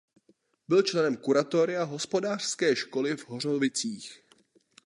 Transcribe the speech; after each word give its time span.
Byl 0.67 0.81
členem 0.81 1.17
kuratoria 1.17 1.83
hospodářské 1.83 2.75
školy 2.75 3.17
v 3.17 3.27
Hořovicích. 3.29 4.23